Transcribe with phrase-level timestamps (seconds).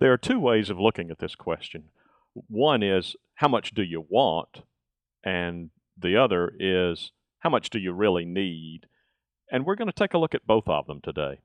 [0.00, 1.86] There are two ways of looking at this question.
[2.32, 4.62] One is how much do you want?
[5.24, 8.82] And the other is how much do you really need?
[9.50, 11.40] And we're going to take a look at both of them today.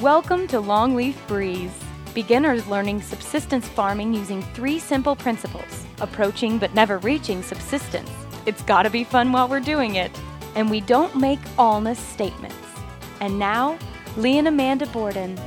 [0.00, 1.76] Welcome to Longleaf Breeze.
[2.14, 8.10] Beginners learning subsistence farming using three simple principles approaching but never reaching subsistence.
[8.50, 10.10] It's gotta be fun while we're doing it.
[10.56, 12.56] And we don't make allness statements.
[13.20, 13.78] And now,
[14.16, 15.38] Lee and Amanda Borden.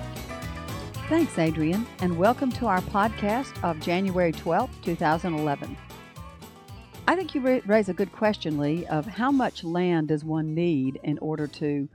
[1.10, 5.76] Thanks, Adrian, and welcome to our podcast of January 12th, 2011.
[7.06, 10.98] I think you raise a good question, Lee, of how much land does one need
[11.04, 11.90] in order to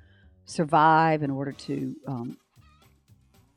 [0.44, 2.36] survive, in order to um,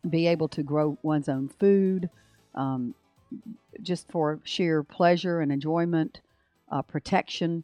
[0.10, 2.10] be able to grow one's own food,
[2.56, 2.96] um,
[3.82, 6.22] just for sheer pleasure and enjoyment,
[6.72, 7.64] uh, protection.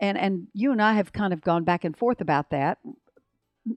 [0.00, 2.78] And, and you and I have kind of gone back and forth about that,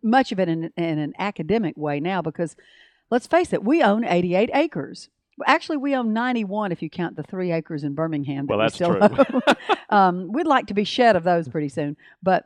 [0.03, 2.55] much of it in, in an academic way now, because
[3.09, 5.09] let's face it, we own 88 acres.
[5.47, 8.45] Actually, we own 91 if you count the three acres in Birmingham.
[8.45, 9.41] That well, that's we still true.
[9.89, 12.45] um, we'd like to be shed of those pretty soon, but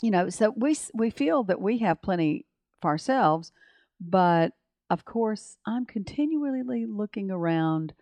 [0.00, 2.46] you know, so we we feel that we have plenty
[2.80, 3.52] for ourselves,
[4.00, 4.54] but
[4.88, 7.92] of course, I'm continually looking around.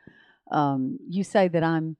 [0.50, 1.96] Um, you say that I'm,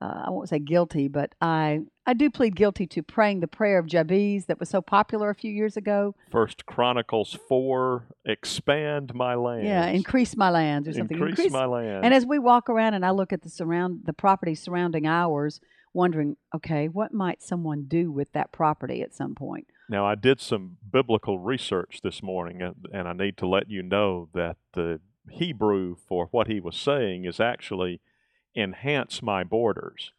[0.00, 3.78] uh, I won't say guilty, but I, I do plead guilty to praying the prayer
[3.78, 6.14] of Jabez that was so popular a few years ago.
[6.30, 9.66] First Chronicles 4, expand my land.
[9.66, 11.18] Yeah, increase my lands or something.
[11.18, 12.04] Increase, increase my land.
[12.04, 15.60] And as we walk around and I look at the surround the property surrounding ours,
[15.92, 19.66] wondering, okay, what might someone do with that property at some point?
[19.90, 24.28] Now, I did some biblical research this morning, and I need to let you know
[24.34, 28.00] that the Hebrew for what he was saying is actually
[28.54, 30.12] enhance my borders.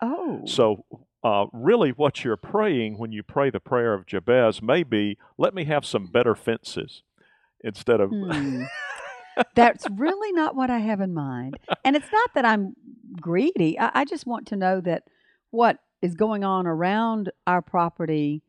[0.00, 0.42] Oh.
[0.44, 0.84] So,
[1.24, 5.54] uh, really, what you're praying when you pray the prayer of Jabez may be, let
[5.54, 7.02] me have some better fences
[7.62, 8.10] instead of.
[8.10, 8.64] Hmm.
[9.54, 11.58] That's really not what I have in mind.
[11.84, 12.74] And it's not that I'm
[13.20, 13.78] greedy.
[13.78, 15.04] I, I just want to know that
[15.50, 18.42] what is going on around our property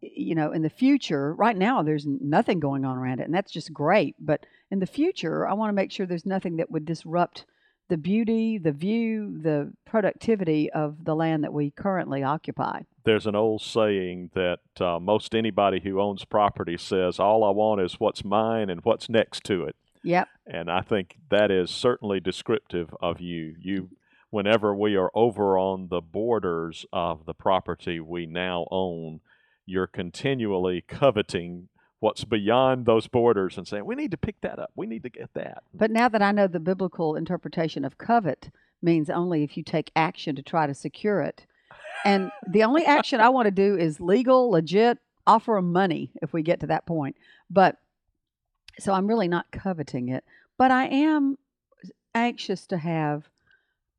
[0.00, 3.50] you know in the future right now there's nothing going on around it and that's
[3.50, 6.84] just great but in the future i want to make sure there's nothing that would
[6.84, 7.46] disrupt
[7.88, 12.82] the beauty the view the productivity of the land that we currently occupy.
[13.04, 17.80] There's an old saying that uh, most anybody who owns property says all i want
[17.80, 19.76] is what's mine and what's next to it.
[20.02, 20.28] Yep.
[20.46, 23.54] And i think that is certainly descriptive of you.
[23.58, 23.90] You
[24.30, 29.20] whenever we are over on the borders of the property we now own.
[29.64, 31.68] You're continually coveting
[32.00, 34.70] what's beyond those borders and saying, we need to pick that up.
[34.76, 35.64] We need to get that.
[35.74, 38.50] But now that I know the biblical interpretation of covet
[38.80, 41.46] means only if you take action to try to secure it.
[42.04, 46.32] And the only action I want to do is legal, legit, offer them money if
[46.32, 47.16] we get to that point.
[47.50, 47.76] But
[48.78, 50.24] so I'm really not coveting it.
[50.56, 51.36] But I am
[52.14, 53.28] anxious to have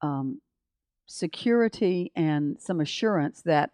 [0.01, 0.41] um,
[1.05, 3.71] security and some assurance that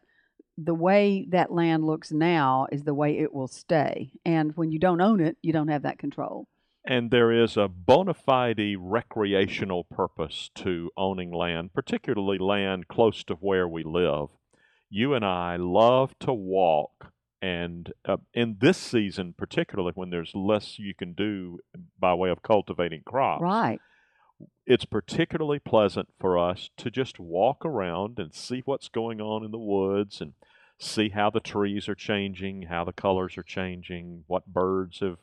[0.57, 4.11] the way that land looks now is the way it will stay.
[4.25, 6.47] And when you don't own it, you don't have that control.
[6.87, 13.33] And there is a bona fide recreational purpose to owning land, particularly land close to
[13.35, 14.27] where we live.
[14.89, 17.11] You and I love to walk,
[17.41, 21.59] and uh, in this season, particularly when there's less you can do
[21.99, 23.41] by way of cultivating crops.
[23.41, 23.79] Right.
[24.65, 29.51] It's particularly pleasant for us to just walk around and see what's going on in
[29.51, 30.33] the woods and
[30.79, 35.17] see how the trees are changing, how the colors are changing, what birds have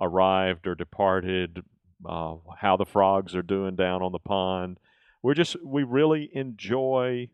[0.00, 1.62] arrived or departed,
[2.08, 4.78] uh, how the frogs are doing down on the pond.
[5.22, 7.28] We're just, we really enjoy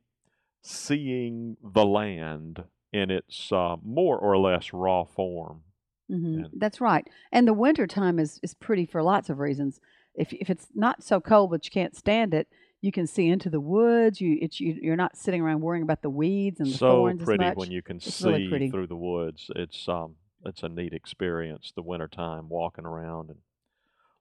[0.62, 5.62] seeing the land in its uh, more or less raw form.
[6.10, 6.58] Mm-hmm.
[6.58, 7.06] That's right.
[7.30, 9.80] And the winter time is, is pretty for lots of reasons.
[10.14, 12.48] If, if it's not so cold that you can't stand it,
[12.80, 14.20] you can see into the woods.
[14.20, 17.22] You it's you, you're not sitting around worrying about the weeds and the so thorns
[17.22, 17.56] pretty as much.
[17.56, 19.50] when you can it's see really through the woods.
[19.54, 23.38] It's um it's a neat experience the wintertime walking around and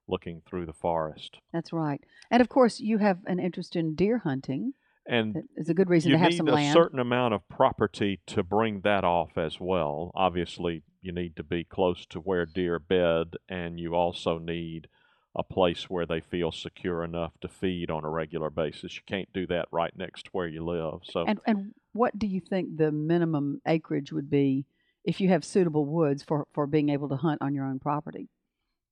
[0.08, 1.38] looking through the forest.
[1.52, 2.02] That's right.
[2.30, 4.74] And of course, you have an interest in deer hunting.
[5.08, 6.56] And it's a good reason to have some land.
[6.56, 6.70] land.
[6.70, 10.12] a certain amount of property to bring that off as well.
[10.14, 14.88] Obviously, you need to be close to where deer bed, and you also need
[15.36, 18.96] a place where they feel secure enough to feed on a regular basis.
[18.96, 21.02] You can't do that right next to where you live.
[21.04, 24.66] So And and what do you think the minimum acreage would be
[25.06, 28.30] if you have suitable woods for, for being able to hunt on your own property?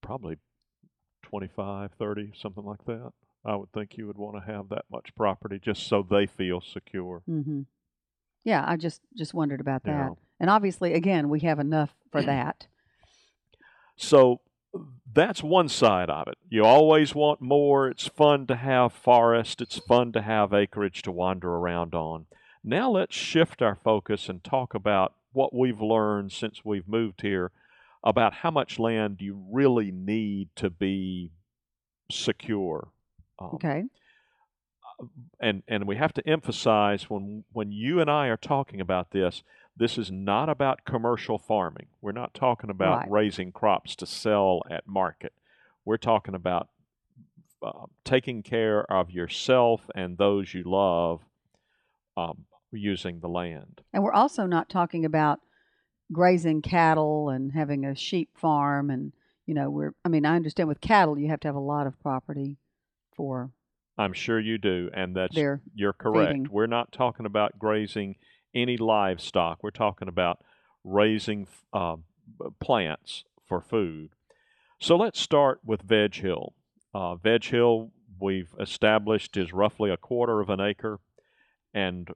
[0.01, 0.37] probably
[1.23, 3.11] 25, 30, something like that.
[3.45, 6.61] I would think you would want to have that much property just so they feel
[6.61, 7.21] secure.
[7.29, 7.61] Mm-hmm.
[8.43, 9.91] Yeah, I just just wondered about that.
[9.91, 10.17] know.
[10.39, 12.67] And obviously, again, we have enough for that.
[13.97, 14.41] So
[15.13, 16.37] that's one side of it.
[16.49, 17.87] You always want more.
[17.89, 22.25] It's fun to have forest, it's fun to have acreage to wander around on.
[22.63, 27.51] Now let's shift our focus and talk about what we've learned since we've moved here
[28.03, 31.31] about how much land you really need to be
[32.11, 32.89] secure.
[33.39, 33.83] Um, Okay.
[35.39, 39.43] and and we have to emphasize when when you and I are talking about this,
[39.79, 41.87] this is not about commercial farming.
[42.01, 43.09] We're not talking about Right.
[43.11, 45.33] raising crops to sell at market.
[45.85, 46.67] We're talking about
[47.63, 51.21] uh, taking care of yourself and those you love
[52.17, 53.81] um, using the land.
[53.93, 55.39] And we're also not talking about
[56.11, 59.13] grazing cattle and having a sheep farm and
[59.45, 61.85] you know we're I mean I understand with cattle you have to have a lot
[61.85, 62.57] of property
[63.15, 63.51] for
[63.95, 65.61] I'm sure you do, and that's You're
[65.93, 66.29] correct.
[66.31, 66.47] feeding.
[66.49, 68.15] We're not talking about grazing
[68.53, 69.59] any livestock.
[69.61, 70.41] We're talking about
[70.83, 71.97] raising uh,
[72.59, 74.09] plants for food.
[74.79, 76.53] So let's start with Veg Hill.
[76.93, 80.99] Uh, Veg Hill, we've established, is roughly a quarter of an acre.
[81.73, 82.09] And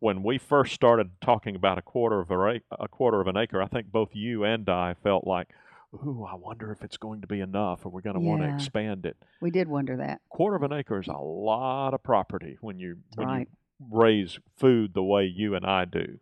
[0.00, 3.62] when we first started talking about a quarter of a, a quarter of an acre,
[3.62, 5.48] I think both you and I felt like,
[5.94, 8.48] "Ooh, I wonder if it's going to be enough, or we're going to want to
[8.48, 10.20] expand it." we did wonder that.
[10.28, 13.40] quarter of an acre is a lot of property when you when Right.
[13.40, 16.18] you raise food the way you and I do.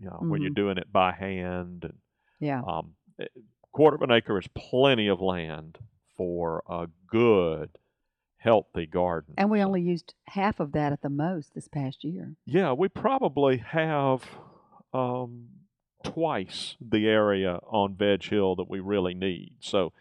[0.00, 0.54] You know, when you're Mhm.
[0.56, 1.98] doing it by hand and
[2.40, 2.62] Yeah.
[2.62, 3.26] um, eh,
[3.72, 5.78] quarter of an acre is plenty of land
[6.16, 7.78] for a good,
[8.36, 9.34] healthy garden.
[9.36, 12.36] And we only used half of that at the most this past year.
[12.46, 14.24] yeah, we probably have
[14.92, 15.48] um,
[16.04, 19.56] twice the area on Veg Hill that we really need.
[19.60, 19.92] So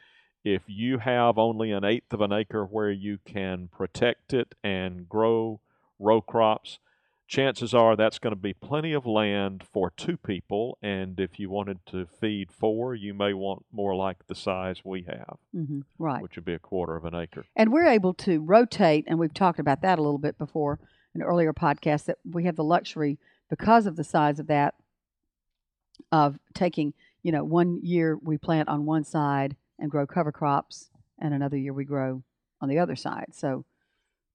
[0.43, 5.09] if you have only an eighth of an acre where you can protect it and
[5.09, 5.59] grow
[5.99, 6.79] row crops,
[7.27, 10.77] chances are that's going to be plenty of land for two people.
[10.81, 15.03] And if you wanted to feed four, you may want more like the size we
[15.03, 16.21] have, hmm Right.
[16.21, 17.45] which would be a quarter of an acre.
[17.55, 20.79] And we're able to rotate, and we've talked about that a little bit before
[21.13, 23.17] in earlier podcasts, that we have the luxury
[23.49, 24.75] because of the size of that
[26.11, 30.89] of taking, you know, one year we plant on one side and grow cover crops,
[31.19, 32.23] and another year we grow
[32.61, 33.27] on the other side.
[33.33, 33.65] So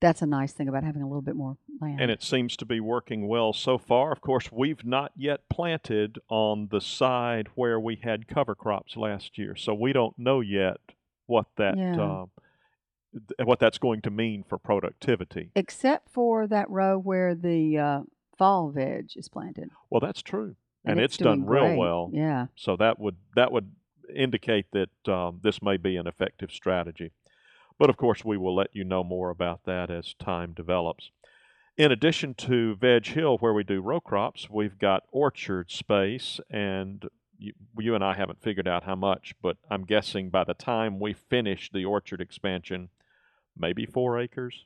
[0.03, 1.99] that's a nice thing about having a little bit more land.
[2.01, 4.13] And it seems to be working well so far.
[4.13, 9.39] Of course, we've not yet planted on the side where we had cover crops last
[9.39, 10.79] year, so we don't know yet
[11.27, 12.01] what that Yeah.
[12.03, 12.27] uh,
[13.15, 15.51] th- what that's going to mean for productivity.
[15.55, 18.01] Except for that row where the uh,
[18.37, 19.71] fall veg is planted.
[19.89, 21.79] Well, that's true, and, it's, doing done real great.
[21.79, 22.11] well.
[22.13, 22.47] Yeah.
[22.57, 23.71] So that would that would
[24.15, 27.13] indicate that um, this may be an effective strategy.
[27.83, 31.11] But of course, we will let you know more about that as time develops.
[31.77, 37.05] In addition to Veg Hill, where we do row crops, we've got orchard space, and
[37.37, 41.01] you, you and I haven't figured out how much, but I'm guessing by the time
[41.01, 42.89] we finish the orchard expansion,
[43.59, 44.65] maybe four acres.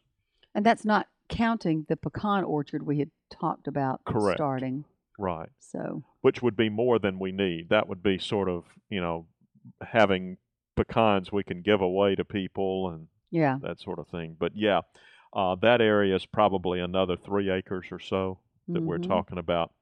[0.54, 4.36] And that's not counting the pecan orchard we had talked about Correct.
[4.36, 4.84] starting.
[5.19, 5.48] Right.
[5.58, 7.70] So which would be more than we need.
[7.70, 9.24] That would be sort of, you know,
[9.80, 10.36] having
[10.76, 14.37] pecans we can give away to people and yeah, that sort of thing.
[14.38, 14.82] But yeah,
[15.32, 18.40] uh, that area is probably another three acres or so
[18.73, 18.99] that we're Mhm.
[18.99, 19.75] talking about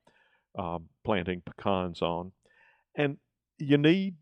[0.59, 2.33] um, planting pecans on.
[2.97, 3.19] And
[3.59, 4.17] you need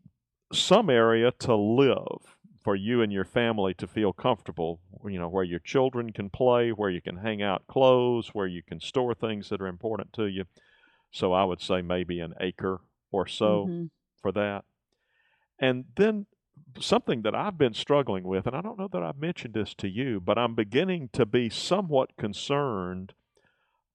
[0.53, 5.43] some area to live for you and your family to feel comfortable, you know, where
[5.43, 9.49] your children can play, where you can hang out clothes, where you can store things
[9.49, 10.45] that are important to you.
[11.11, 12.81] So I would say maybe an acre
[13.11, 13.89] or so Mhm.
[14.21, 14.65] for that.
[15.59, 16.27] And then
[16.79, 19.87] something that I've been struggling with, and I don't know that I've mentioned this to
[19.89, 23.13] you, but I'm beginning to be somewhat concerned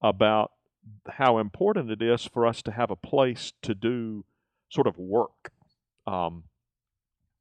[0.03, 0.53] about
[1.09, 4.25] how important it is for us to have a place to do
[4.71, 5.51] sort of work.
[6.07, 6.45] Um,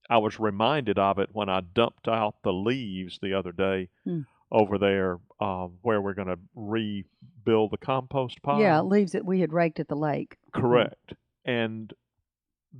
[0.09, 4.21] I was reminded of it when I dumped out the leaves the other day Hmm.
[4.51, 8.59] over there um, where we're going to rebuild the compost pile.
[8.59, 10.37] yeah, leaves that we had raked at the lake.
[10.53, 11.13] Correct.
[11.45, 11.93] And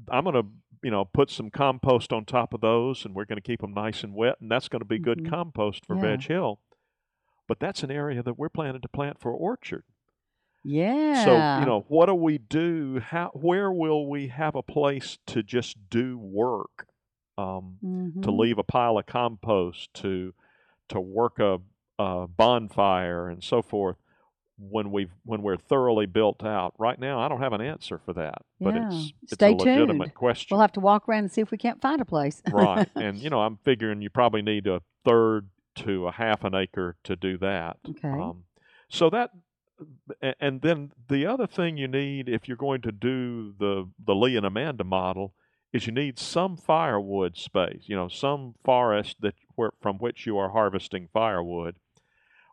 [0.10, 0.46] I'm going to,
[0.84, 3.74] you know, put some compost on top of those and we're going to keep them
[3.74, 5.30] nice and wet and that's going to be good Mhm.
[5.30, 6.02] compost for Yeah.
[6.02, 6.60] Veg Hill.
[7.48, 9.86] But that's an area that we're planning to plant for orchard.
[10.64, 11.24] Yeah.
[11.24, 13.00] So, you know, what do we do?
[13.00, 16.88] How where will we have a place to just do work?
[17.38, 17.82] Um,
[18.22, 18.32] to Mhm.
[18.32, 20.34] leave a pile of compost, to
[20.90, 21.60] to work a,
[22.00, 23.98] a bonfire and so forth
[24.60, 26.74] when we've when we're thoroughly built out.
[26.80, 28.88] Right now, I don't have an answer for that, but Yeah.
[28.88, 30.14] it's it's Stay a legitimate tuned.
[30.16, 32.42] question, We'll have to walk around and see if we can't find a place.
[32.52, 32.88] right?
[32.96, 36.98] And you know, I'm figuring you probably need a third to a half an acre
[37.04, 37.78] to do that.
[37.88, 38.08] Okay.
[38.10, 38.46] Um,
[38.90, 39.30] so that
[40.42, 44.36] and then the other thing you need if you're going to do the the Lee
[44.36, 45.34] and Amanda model
[45.72, 50.38] is you need some firewood space, you know, some forest that where from which you
[50.38, 51.76] are harvesting firewood.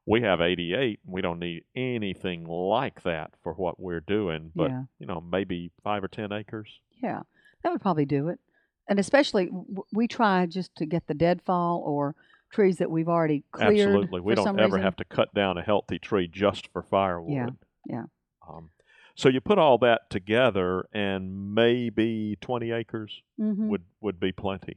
[0.07, 4.71] We have 88, and we don't need anything like that for what we're doing, but
[4.71, 4.83] yeah.
[4.99, 6.69] you know, maybe 5 or 10 acres.
[7.03, 7.23] Yeah,
[7.63, 8.39] that would probably do it.
[8.87, 12.15] And especially, w- we try just to get the deadfall or
[12.53, 13.79] trees that we've already cleared.
[13.79, 14.21] Absolutely.
[14.21, 14.83] We don't ever reason.
[14.83, 17.57] have to cut down a healthy tree just for firewood.
[17.89, 18.05] yeah.
[18.47, 18.71] Um,
[19.17, 23.69] so you put all that together, and maybe 20 acres Mhm.
[23.69, 24.77] would, would be plenty.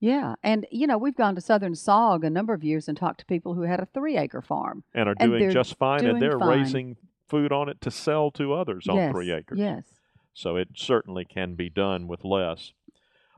[0.00, 3.20] Yeah, and you know we've gone to Southern SAWG a number of years and talked
[3.20, 4.84] to people who had a three-acre farm.
[4.94, 6.58] And are And doing just fine, doing and they're fine.
[6.60, 6.96] raising
[7.28, 9.58] food on it to sell to others on yes, three acres.
[9.58, 9.84] Yes.
[10.34, 12.72] So it certainly can be done with less.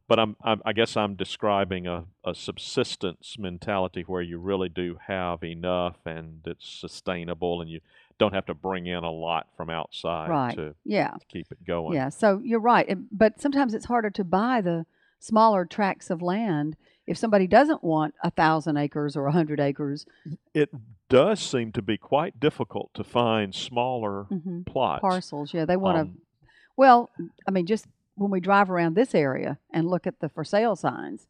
[0.09, 4.99] But I'm, I'm I guess I'm describing a, a subsistence mentality where you really do
[5.07, 7.81] have enough and it's sustainable and you
[8.19, 10.55] don't have to bring in a lot from outside Right.
[10.57, 11.11] to, Yeah.
[11.21, 11.95] to keep it going.
[11.95, 12.09] Yeah.
[12.09, 14.87] So you're right, but sometimes it's harder to buy the
[15.19, 20.05] smaller tracts of land if somebody doesn't want a thousand acres or a hundred acres.
[20.55, 20.71] It
[21.09, 25.01] does seem to be quite difficult to find smaller hmm plots.
[25.01, 25.55] Parcels.
[25.55, 26.01] Yeah, they want to.
[26.03, 26.19] Um,
[26.77, 27.11] Well,
[27.47, 30.77] I mean, just when we drive around this area and look at the for sale
[30.77, 31.27] signs,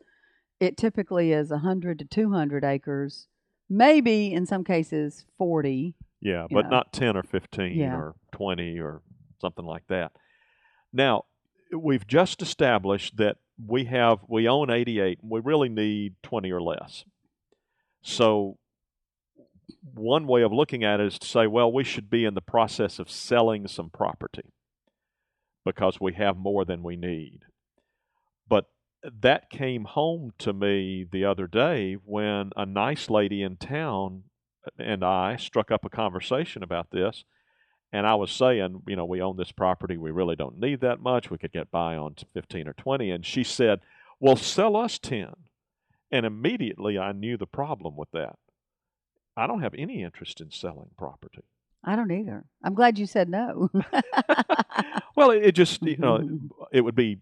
[0.58, 3.28] it typically is a 100 to 200 acres,
[3.70, 5.94] maybe in some cases 40.
[6.20, 6.70] Yeah, but know.
[6.70, 7.94] not 10 or 15 Yeah.
[7.94, 9.02] or 20 or
[9.40, 10.10] something like that.
[10.92, 11.26] Now,
[11.72, 16.62] we've just established that we have we own 88 and we really need 20 or
[16.62, 17.04] less.
[18.02, 18.58] So
[19.94, 22.40] one way of looking at it is to say, well, we should be in the
[22.40, 24.52] process of selling some property
[25.64, 27.40] because we have more than we need.
[28.48, 28.66] But
[29.02, 34.24] that came home to me the other day when a nice lady in town
[34.78, 37.24] and I struck up a conversation about this.
[37.92, 39.96] And I was saying, you know, we own this property.
[39.96, 41.30] We really don't need that much.
[41.30, 43.10] We could get by on 15 or 20.
[43.10, 43.80] And she said,
[44.20, 45.34] well, sell us 10.
[46.10, 48.36] And immediately I knew the problem with that.
[49.36, 51.44] I don't have any interest in selling property.
[51.84, 52.44] I don't either.
[52.62, 53.70] I'm glad you said no.
[55.18, 56.38] Well, it, it just, you know,
[56.72, 57.18] it would be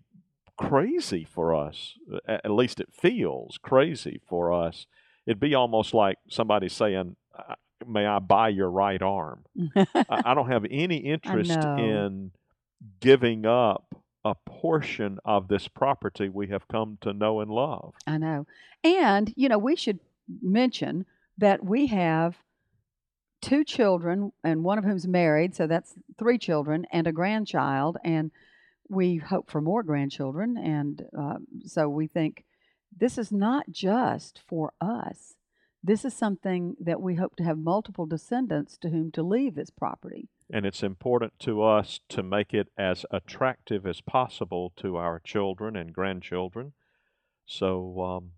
[0.59, 1.95] crazy for us.
[2.29, 4.87] At least it feels crazy for us.
[5.25, 7.55] It'd be almost like somebody saying, "Uh,
[7.87, 9.45] "May I buy your right arm?"
[9.95, 12.31] I, don't have any interest in
[13.01, 17.95] giving up a portion of this property we have come to know and love.
[18.07, 18.47] I know.
[18.83, 20.01] And, you know, we should
[20.43, 21.07] mention
[21.39, 22.37] that we have
[23.41, 27.99] two children, and one of whom's married, so that's three children, and a grandchild.
[28.05, 28.33] And
[28.89, 30.57] we hope for more grandchildren.
[30.57, 32.45] And uh, so we think
[32.99, 35.36] this is not just for us.
[35.87, 39.71] This is something that we hope to have multiple descendants to whom to leave this
[39.71, 40.29] property.
[40.53, 45.77] And it's important to us to make it as attractive as possible to our children
[45.77, 46.73] and grandchildren.
[47.47, 48.31] So um,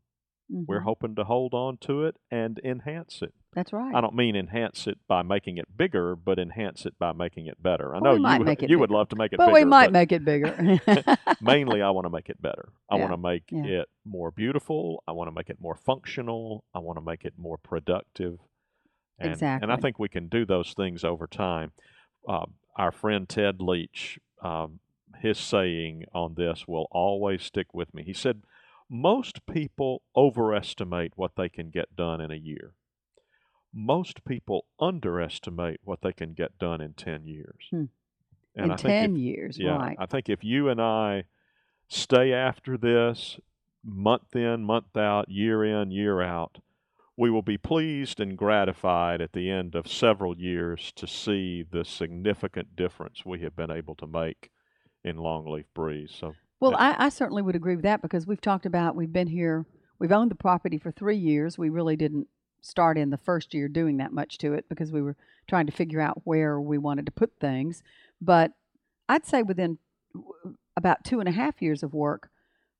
[0.50, 0.84] we're Mhm.
[0.84, 3.34] hoping to hold on to it and enhance it.
[3.54, 3.94] That's right.
[3.94, 7.62] I don't mean enhance it by making it bigger, but enhance it by making it
[7.62, 7.94] better.
[7.94, 9.46] I Well, we know might you make it you would love to make it but
[9.46, 9.54] bigger.
[9.54, 10.54] we might but make it bigger.
[11.40, 12.70] mainly I want to make it better.
[12.90, 13.80] I Yeah, want to make yeah.
[13.82, 15.02] it more beautiful.
[15.06, 16.64] I want to make it more functional.
[16.74, 18.38] I want to make it more productive.
[19.18, 21.72] And, And I think we can do those things over time.
[22.28, 24.78] Uh, our friend Ted Leach, um,
[25.20, 28.04] his saying on this will always stick with me.
[28.04, 28.42] He said,
[28.90, 32.72] Most people overestimate what they can get done in a year.
[33.72, 37.66] Most people underestimate what they can get done in 10 years.
[37.70, 37.84] Hmm.
[38.54, 39.96] And In I think 10 if- years, yeah, right.
[40.00, 41.24] I think if you and I
[41.88, 43.38] stay after this
[43.84, 46.58] month in, month out, year in, year out,
[47.16, 51.84] we will be pleased and gratified at the end of several years to see the
[51.84, 54.50] significant difference we have been able to make
[55.04, 56.12] in longleaf breeze.
[56.18, 59.28] So Well, I, I certainly would agree with that because we've talked about we've been
[59.28, 59.64] here,
[59.98, 61.56] we've owned the property for three years.
[61.56, 62.26] We really didn't
[62.60, 65.72] start in the first year doing that much to it because we were trying to
[65.72, 67.82] figure out where we wanted to put things.
[68.20, 68.52] But
[69.08, 69.78] I'd say within
[70.76, 72.30] about two and a half years of work,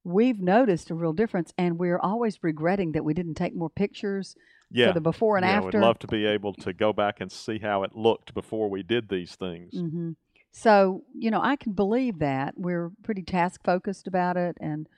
[0.04, 4.34] we've noticed a real difference, and we're always regretting that we didn't take more pictures
[4.70, 5.78] yeah, for the before and yeah, after.
[5.78, 8.82] we'd love to be able to go back and see how it looked before we
[8.82, 9.74] did these things.
[9.78, 10.12] hmm
[10.52, 12.54] So, you know, I can believe that.
[12.56, 14.56] We're pretty task focused about it.
[14.60, 14.88] And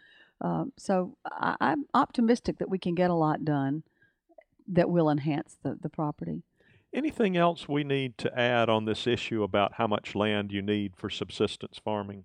[0.41, 3.83] um, so I, I'm optimistic that we can get a lot done
[4.69, 6.43] that will enhance the, the property.
[6.93, 10.97] Anything else we need to add on this issue about how much land you need
[10.97, 12.25] for subsistence farming?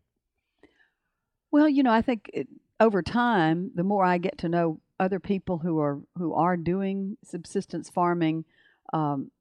[1.51, 2.47] Well, you know, I think it,
[2.79, 7.17] over time, the more I get to know other people who are who are doing
[7.23, 8.45] subsistence farming
[8.93, 9.31] um,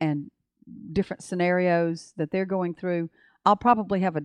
[0.00, 0.30] and
[0.92, 3.10] different scenarios that they're going through,
[3.44, 4.22] I'll probably have a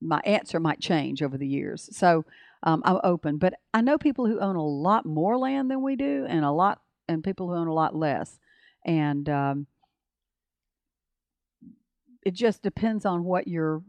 [0.00, 1.88] my answer might change over the years.
[1.96, 2.24] So
[2.62, 5.96] um, I'm open, but I know people who own a lot more land than we
[5.96, 8.38] do, and a lot and people who own a lot less,
[8.84, 9.66] and um,
[12.24, 13.82] it just depends on what your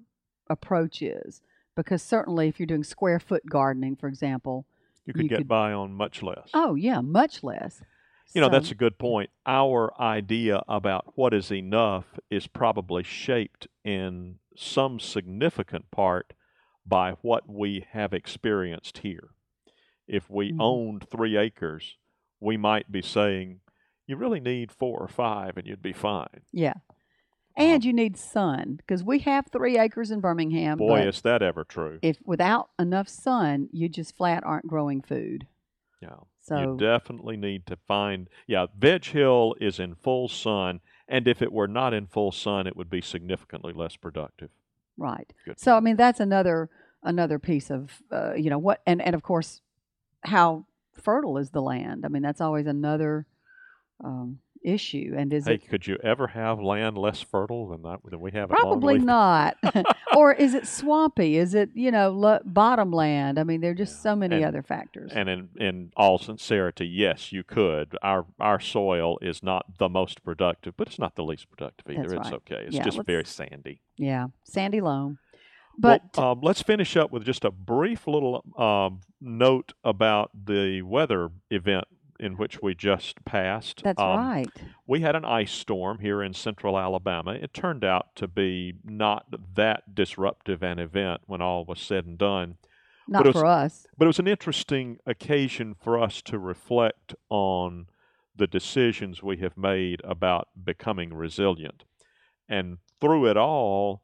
[0.49, 1.41] approach is.
[1.75, 4.65] Because certainly, if you're doing square foot gardening, for example,
[5.05, 6.49] You could You get could- by on much less.
[6.53, 7.81] oh yeah, much less.
[8.33, 9.29] You know, that's a good point.
[9.45, 16.33] Our idea about what is enough is probably shaped in some significant part
[16.85, 19.29] by what we have experienced here.
[20.07, 20.57] If we Mhm.
[20.59, 21.97] owned three acres,
[22.39, 23.61] we might be saying,
[24.05, 26.41] you really need four or five and you'd be fine.
[26.51, 26.73] yeah.
[27.57, 30.77] And Um, you need sun because we have three acres in Birmingham.
[30.77, 31.99] Boy, is that ever true.
[32.01, 35.47] if without enough sun, you just flat aren't growing food.
[36.01, 36.17] Yeah.
[36.45, 41.41] So you definitely need to find, yeah, Veg Hill is in full sun, and if
[41.41, 44.51] it were not in full sun, it would be significantly less productive.
[44.95, 45.31] right.
[45.43, 45.59] Good.
[45.59, 46.69] So I mean that's another
[47.01, 49.61] another piece of uh, you know what and and of course
[50.21, 52.05] how fertile is the land.
[52.05, 53.25] I mean that's always another
[54.03, 55.13] um, issue.
[55.17, 58.31] And is Hey, it could you ever have land less fertile than that than we
[58.31, 59.55] have probably not,
[60.15, 61.37] or is it swampy?
[61.37, 63.37] Is it you know lo- bottom land?
[63.39, 64.01] I mean there are just Yeah.
[64.01, 65.11] so many And- other factors.
[65.13, 67.95] And in, in all sincerity, yes, you could.
[68.01, 72.15] Our our soil is not the most productive, but it's not the least productive either.
[72.15, 72.63] It's okay.
[72.67, 73.81] It's Yeah, just very sandy.
[73.97, 75.19] yeah, sandy loam.
[75.77, 80.81] Well, But um, let's finish up with just a brief little um, note about the
[80.83, 81.83] weather event
[82.19, 83.83] in which we just passed.
[83.83, 84.49] that's Um, right.
[84.87, 87.31] We had an ice storm here in central Alabama.
[87.33, 92.17] It turned out to be not that disruptive an event when all was said and
[92.17, 92.57] done.
[93.07, 93.85] Not was- for us.
[93.97, 97.87] But it was an interesting occasion for us to reflect on
[98.35, 101.83] the decisions we have made about becoming resilient.
[102.49, 104.01] And through it all,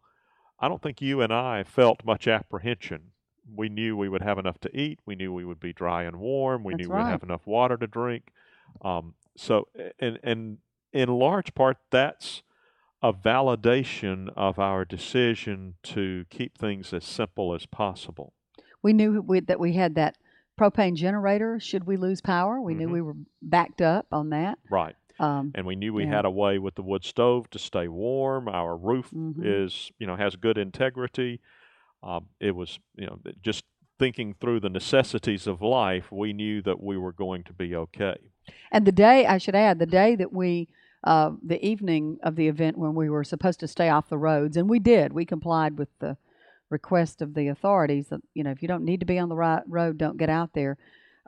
[0.60, 3.11] I don't think you and I felt much apprehension.
[3.56, 5.00] We knew we would have enough to eat.
[5.06, 6.64] We knew we would be dry and warm.
[6.64, 8.32] We That's knew we'd have enough water to drink.
[8.82, 9.68] Um, so,
[10.00, 10.58] and, and
[10.94, 12.44] in large part, that's
[13.04, 18.34] a validation of our decision to keep things as simple as possible.
[18.84, 20.18] We knew we, that we had that
[20.60, 21.60] propane generator.
[21.60, 22.94] Should we lose power, we knew Mhm.
[22.94, 24.60] we were backed up on that.
[24.70, 24.96] Right.
[25.20, 26.16] Um, and we knew we Yeah.
[26.16, 28.48] had a way with the wood stove to stay warm.
[28.48, 29.36] Our roof Mhm.
[29.44, 31.42] is, you know, has good integrity.
[32.04, 33.64] Um, it was, you know, just
[34.00, 38.16] thinking through the necessities of life, we knew that we were going to be okay.
[38.72, 40.68] And the day, I should add, the day that we,
[41.04, 44.58] uh, the evening of the event when we were supposed to stay off the roads,
[44.58, 46.18] and we did, we complied with the
[46.72, 49.36] request of the authorities that, you know, if you don't need to be on the
[49.36, 50.78] right road, don't get out there.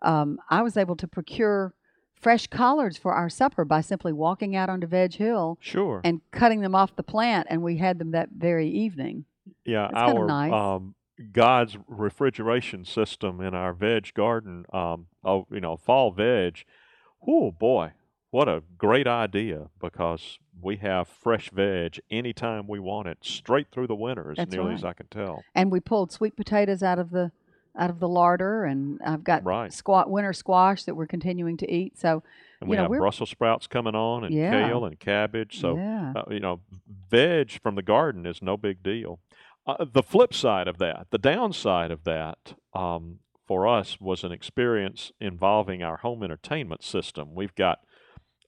[0.02, 1.76] Um, I was able to procure
[2.16, 6.02] fresh collards for our supper by simply walking out onto Veg Hill Sure.
[6.04, 9.26] and cutting them off the plant, and we had them that very evening.
[9.66, 10.52] Yeah, that's our nice.
[10.52, 10.96] um,
[11.32, 16.64] God's refrigeration system in our veg garden, um, oh, you know, fall veg.
[17.28, 17.94] Oh boy,
[18.32, 19.70] what a great idea!
[19.80, 24.54] Because we have fresh veg anytime we want it, straight through the winter, as That's
[24.54, 24.84] nearly as.
[24.84, 25.46] I can tell.
[25.56, 27.32] And we pulled sweet potatoes out of the
[27.78, 29.72] out of the larder, and I've got Right.
[29.74, 31.98] squat winter squash that we're continuing to eat.
[31.98, 32.22] So
[32.62, 34.50] And You we know, have Brussels sprouts coming on, and Yeah.
[34.52, 35.60] kale and cabbage.
[35.60, 36.60] So yeah, uh, you know,
[37.10, 39.20] veg from the garden is no big deal.
[39.66, 44.32] Uh, the flip side of that, the downside of that, um, for us was an
[44.32, 47.36] experience involving our home entertainment system.
[47.36, 47.80] We've got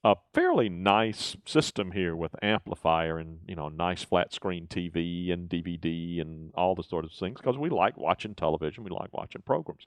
[0.04, 5.48] a fairly nice system here with amplifier and you know nice flat screen TV and
[5.48, 9.42] DVD and all the sort of things because we like watching television, we like watching
[9.42, 9.86] programs.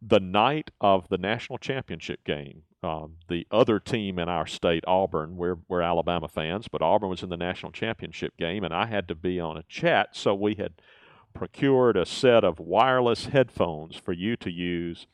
[0.00, 5.36] The night of the national championship game, um, the other team in our state, Auburn,
[5.36, 9.06] we're, we're Alabama fans, but Auburn was in the national championship game, and I had
[9.08, 10.72] to be on a chat, so we had
[11.34, 15.06] procured a set of wireless headphones for you to use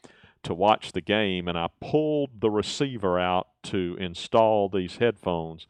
[0.42, 5.66] to watch the game, and I pulled the receiver out to install these headphones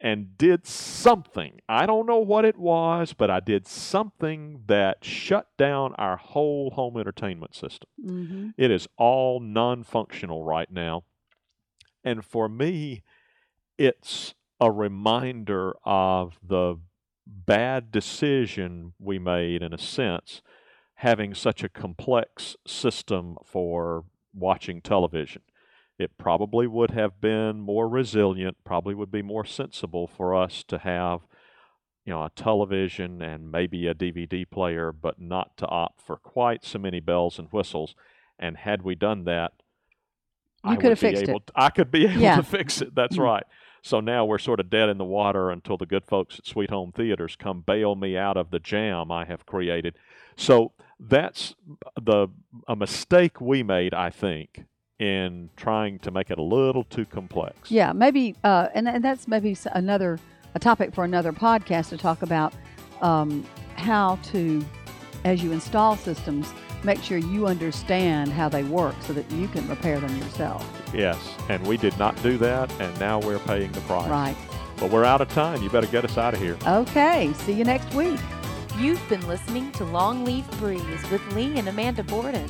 [0.00, 1.60] and did something.
[1.68, 6.70] I don't know what it was, but I did something that shut down our whole
[6.70, 7.88] home entertainment system.
[8.02, 11.04] hmm It is all non functional right now.
[12.04, 13.02] And for me,
[13.76, 16.78] it's a reminder of the
[17.26, 20.42] bad decision we made, in a sense,
[20.94, 25.42] having such a complex system for watching television.
[25.98, 30.78] It probably would have been more resilient, probably would be more sensible for us to
[30.78, 31.20] have,
[32.04, 36.64] you know, a television and maybe a DVD player, but not to opt for quite
[36.64, 37.94] so many bells and whistles.
[38.38, 39.52] And had we done that,
[40.68, 42.36] You I could have be fixed able To, I could be able Yeah.
[42.36, 42.94] to fix it.
[42.94, 43.22] That's Mm.
[43.24, 43.44] right.
[43.82, 46.68] So now we're sort of dead in the water until the good folks at Sweet
[46.70, 49.94] Home Theaters come bail me out of the jam I have created.
[50.36, 51.54] So that's
[52.00, 52.28] the
[52.66, 54.64] a mistake we made, I think,
[54.98, 57.70] in trying to make it a little too complex.
[57.70, 60.18] Yeah, maybe, uh, and, and that's maybe another
[60.54, 62.52] a topic for another podcast to talk about
[63.00, 64.64] um, how to,
[65.24, 66.52] as you install systems,
[66.84, 70.66] make sure you understand how they work so that you can repair them yourself.
[70.94, 74.08] Yes, and we did not do that, and now we're paying the price.
[74.08, 74.36] Right.
[74.78, 75.62] But we're out of time.
[75.62, 76.56] You better get us out of here.
[76.66, 77.32] Okay.
[77.38, 78.20] See you next week.
[78.78, 82.48] You've been listening to Longleaf Breeze with Lee and Amanda Borden.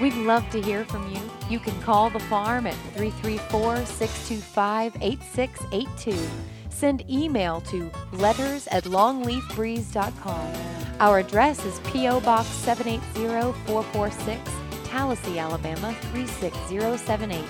[0.00, 1.20] We'd love to hear from you.
[1.50, 6.55] You can call the farm at 334 625 8682.
[6.76, 10.52] Send email to letters at longleafbreeze.com.
[11.00, 12.20] Our address is P.O.
[12.20, 14.50] Box 780446,
[14.84, 17.42] Tallassee, Alabama 36078.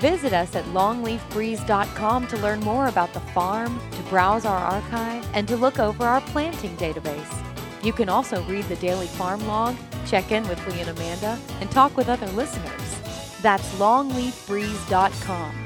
[0.00, 5.46] Visit us at longleafbreeze.com to learn more about the farm, to browse our archive, and
[5.46, 7.44] to look over our planting database.
[7.84, 9.76] You can also read the daily farm log,
[10.06, 13.00] check in with Lee and Amanda, and talk with other listeners.
[13.42, 15.65] That's longleafbreeze.com.